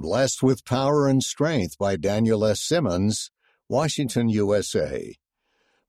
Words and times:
Blessed 0.00 0.44
with 0.44 0.64
Power 0.64 1.08
and 1.08 1.20
Strength 1.20 1.76
by 1.76 1.96
Daniel 1.96 2.44
S. 2.44 2.60
Simmons, 2.60 3.32
Washington, 3.68 4.28
USA. 4.28 5.16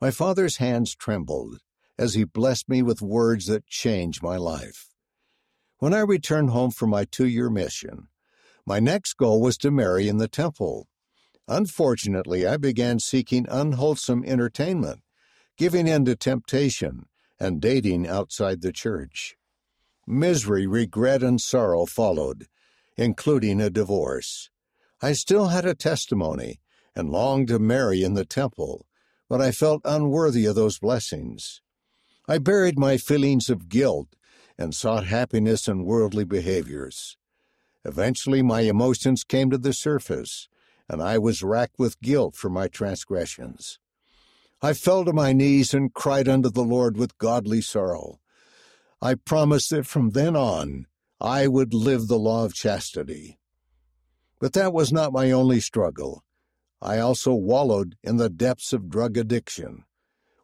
My 0.01 0.09
father's 0.09 0.57
hands 0.57 0.95
trembled 0.95 1.59
as 1.95 2.15
he 2.15 2.23
blessed 2.23 2.67
me 2.67 2.81
with 2.81 3.03
words 3.03 3.45
that 3.45 3.67
changed 3.67 4.23
my 4.23 4.35
life. 4.35 4.87
When 5.77 5.93
I 5.93 5.99
returned 5.99 6.49
home 6.49 6.71
from 6.71 6.89
my 6.89 7.05
two 7.05 7.27
year 7.27 7.51
mission, 7.51 8.07
my 8.65 8.79
next 8.79 9.13
goal 9.13 9.41
was 9.41 9.57
to 9.59 9.69
marry 9.69 10.07
in 10.07 10.17
the 10.17 10.27
temple. 10.27 10.87
Unfortunately, 11.47 12.47
I 12.47 12.57
began 12.57 12.97
seeking 12.97 13.45
unwholesome 13.47 14.23
entertainment, 14.25 15.01
giving 15.55 15.87
in 15.87 16.05
to 16.05 16.15
temptation, 16.15 17.05
and 17.39 17.61
dating 17.61 18.07
outside 18.07 18.61
the 18.61 18.73
church. 18.73 19.35
Misery, 20.07 20.65
regret, 20.65 21.21
and 21.21 21.39
sorrow 21.39 21.85
followed 21.85 22.47
including 22.99 23.61
a 23.61 23.69
divorce. 23.69 24.49
I 25.01 25.13
still 25.13 25.47
had 25.47 25.65
a 25.65 25.73
testimony 25.73 26.59
and 26.93 27.09
longed 27.09 27.47
to 27.47 27.57
marry 27.57 28.03
in 28.03 28.13
the 28.13 28.25
temple, 28.25 28.85
but 29.29 29.39
I 29.39 29.51
felt 29.51 29.81
unworthy 29.85 30.45
of 30.45 30.55
those 30.55 30.79
blessings. 30.79 31.61
I 32.27 32.39
buried 32.39 32.77
my 32.77 32.97
feelings 32.97 33.49
of 33.49 33.69
guilt 33.69 34.09
and 34.57 34.75
sought 34.75 35.05
happiness 35.05 35.65
in 35.65 35.85
worldly 35.85 36.25
behaviors. 36.25 37.15
Eventually, 37.85 38.41
my 38.41 38.61
emotions 38.61 39.23
came 39.23 39.49
to 39.49 39.57
the 39.57 39.71
surface, 39.71 40.49
and 40.89 41.01
I 41.01 41.17
was 41.19 41.41
racked 41.41 41.79
with 41.79 42.01
guilt 42.01 42.35
for 42.35 42.49
my 42.49 42.67
transgressions. 42.67 43.79
I 44.61 44.73
fell 44.73 45.05
to 45.05 45.13
my 45.13 45.31
knees 45.31 45.73
and 45.73 45.93
cried 45.93 46.27
unto 46.27 46.49
the 46.49 46.65
Lord 46.65 46.97
with 46.97 47.17
godly 47.17 47.61
sorrow. 47.61 48.19
I 49.01 49.15
promised 49.15 49.69
that 49.69 49.85
from 49.85 50.09
then 50.09 50.35
on 50.35 50.87
I 51.21 51.47
would 51.47 51.73
live 51.73 52.07
the 52.07 52.17
law 52.17 52.45
of 52.45 52.53
chastity. 52.53 53.39
But 54.39 54.53
that 54.53 54.71
was 54.71 54.93
not 54.93 55.11
my 55.11 55.31
only 55.31 55.59
struggle. 55.59 56.23
I 56.81 56.99
also 56.99 57.33
wallowed 57.33 57.97
in 58.03 58.17
the 58.17 58.29
depths 58.29 58.71
of 58.71 58.89
drug 58.89 59.17
addiction. 59.17 59.83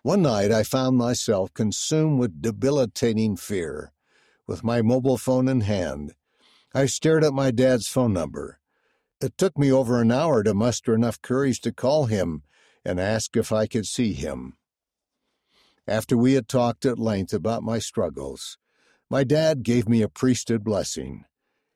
One 0.01 0.21
night 0.21 0.51
I 0.51 0.63
found 0.63 0.97
myself 0.97 1.53
consumed 1.53 2.19
with 2.19 2.41
debilitating 2.41 3.37
fear. 3.37 3.93
With 4.45 4.63
my 4.63 4.81
mobile 4.81 5.17
phone 5.17 5.47
in 5.47 5.61
hand, 5.61 6.13
I 6.73 6.87
stared 6.87 7.23
at 7.23 7.33
my 7.33 7.51
dad's 7.51 7.87
phone 7.87 8.11
number. 8.11 8.59
It 9.21 9.37
took 9.37 9.57
me 9.57 9.71
over 9.71 10.01
an 10.01 10.11
hour 10.11 10.43
to 10.43 10.53
muster 10.53 10.93
enough 10.93 11.21
courage 11.21 11.61
to 11.61 11.71
call 11.71 12.05
him 12.05 12.43
and 12.83 12.99
ask 12.99 13.37
if 13.37 13.53
I 13.53 13.65
could 13.65 13.85
see 13.85 14.11
him. 14.11 14.57
After 15.87 16.17
we 16.17 16.33
had 16.33 16.49
talked 16.49 16.85
at 16.85 16.99
length 16.99 17.33
about 17.33 17.63
my 17.63 17.79
struggles, 17.79 18.57
my 19.09 19.23
dad 19.23 19.63
gave 19.63 19.87
me 19.87 20.01
a 20.01 20.09
priesthood 20.09 20.63
blessing. 20.63 21.25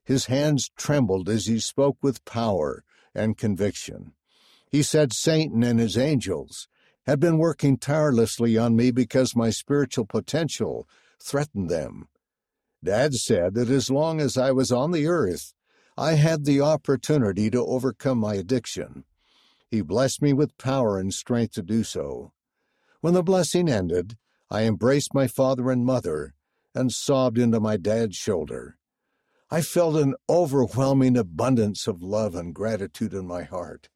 His 0.04 0.26
hands 0.26 0.72
trembled 0.76 1.30
as 1.30 1.46
he 1.46 1.60
spoke 1.60 1.98
with 2.02 2.26
power 2.26 2.84
and 3.14 3.38
conviction. 3.38 4.14
He 4.72 4.82
said 4.82 5.14
Satan 5.14 5.64
and 5.64 5.80
his 5.80 5.98
angels 5.98 6.68
had 7.06 7.20
been 7.20 7.38
working 7.38 7.78
tirelessly 7.78 8.58
on 8.58 8.76
me 8.76 8.92
because 8.92 9.36
my 9.36 9.50
spiritual 9.50 10.06
potential 10.06 10.88
threatened 11.22 11.70
them. 11.70 12.08
Dad 12.84 13.14
said 13.14 13.56
that 13.56 13.70
as 13.70 13.90
long 13.90 14.22
as 14.22 14.38
I 14.38 14.52
was 14.52 14.72
on 14.72 14.92
the 14.92 15.08
earth, 15.08 15.54
I 15.98 16.14
had 16.14 16.46
the 16.46 16.62
opportunity 16.62 17.50
to 17.50 17.66
overcome 17.66 18.20
my 18.20 18.36
addiction. 18.36 19.04
He 19.70 19.82
blessed 19.82 20.22
me 20.22 20.34
with 20.34 20.58
power 20.58 20.98
and 20.98 21.14
strength 21.14 21.54
to 21.54 21.62
do 21.62 21.84
so. 21.84 22.32
When 23.02 23.14
the 23.14 23.24
blessing 23.24 23.70
ended, 23.70 24.18
I 24.50 24.64
embraced 24.64 25.14
my 25.14 25.28
father 25.28 25.70
and 25.70 25.86
mother 25.86 26.34
and 26.80 26.94
sobbed 26.94 27.38
into 27.38 27.60
my 27.60 27.76
dad's 27.76 28.16
shoulder. 28.16 28.78
I 29.52 29.62
felt 29.62 29.98
an 29.98 30.16
overwhelming 30.30 31.18
abundance 31.18 31.88
of 31.88 32.02
love 32.02 32.36
and 32.36 32.56
gratitude 32.56 33.14
in 33.14 33.28
my 33.28 33.44
heart. 33.44 33.90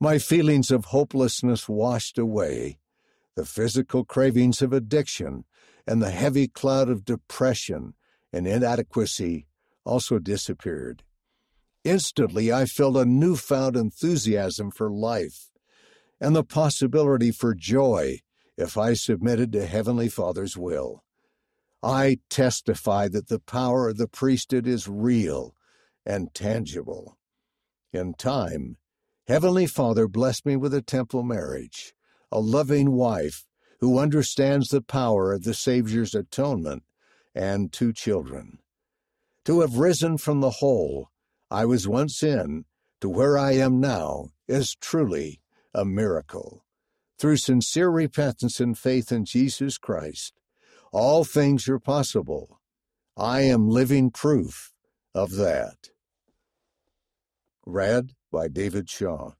My 0.00 0.18
feelings 0.18 0.72
of 0.72 0.86
hopelessness 0.86 1.68
washed 1.68 2.18
away. 2.18 2.80
The 3.36 3.44
physical 3.44 4.04
cravings 4.04 4.60
of 4.62 4.72
addiction 4.72 5.44
and 5.86 6.02
the 6.02 6.10
heavy 6.10 6.48
cloud 6.48 6.88
of 6.88 7.04
depression 7.04 7.94
and 8.32 8.48
inadequacy 8.48 9.46
also 9.84 10.18
disappeared. 10.18 11.04
Instantly, 11.84 12.52
I 12.52 12.64
felt 12.64 12.96
a 12.96 13.04
newfound 13.04 13.76
enthusiasm 13.76 14.72
for 14.72 14.90
life 14.90 15.50
and 16.20 16.34
the 16.34 16.42
possibility 16.42 17.30
for 17.30 17.54
joy 17.54 18.22
if 18.56 18.76
I 18.76 18.94
submitted 18.94 19.52
to 19.52 19.66
Heavenly 19.66 20.08
Father's 20.08 20.56
will. 20.56 21.04
I 21.82 22.18
testify 22.28 23.08
that 23.08 23.28
the 23.28 23.38
power 23.38 23.88
of 23.88 23.98
the 23.98 24.08
priesthood 24.08 24.66
is 24.66 24.88
real 24.88 25.54
and 26.04 26.34
tangible. 26.34 27.18
In 27.92 28.14
time, 28.14 28.76
Heavenly 29.26 29.66
Father 29.66 30.08
blessed 30.08 30.46
me 30.46 30.56
with 30.56 30.74
a 30.74 30.82
temple 30.82 31.22
marriage, 31.22 31.94
a 32.32 32.40
loving 32.40 32.92
wife 32.92 33.46
who 33.80 33.98
understands 33.98 34.68
the 34.68 34.82
power 34.82 35.32
of 35.32 35.44
the 35.44 35.54
Savior's 35.54 36.14
atonement, 36.14 36.82
and 37.34 37.72
two 37.72 37.92
children. 37.92 38.58
To 39.44 39.60
have 39.60 39.76
risen 39.76 40.18
from 40.18 40.40
the 40.40 40.50
hole 40.50 41.10
I 41.50 41.64
was 41.64 41.86
once 41.86 42.22
in 42.22 42.64
to 43.00 43.08
where 43.08 43.38
I 43.38 43.52
am 43.52 43.80
now 43.80 44.30
is 44.48 44.74
truly 44.74 45.40
a 45.72 45.84
miracle. 45.84 46.64
Through 47.18 47.36
sincere 47.36 47.88
repentance 47.88 48.60
and 48.60 48.76
faith 48.76 49.12
in 49.12 49.24
Jesus 49.24 49.78
Christ, 49.78 50.37
all 50.92 51.24
things 51.24 51.68
are 51.68 51.78
possible. 51.78 52.60
I 53.16 53.42
am 53.42 53.68
living 53.68 54.10
proof 54.10 54.72
of 55.14 55.32
that. 55.36 55.90
Read 57.66 58.12
by 58.30 58.48
David 58.48 58.88
Shaw. 58.88 59.32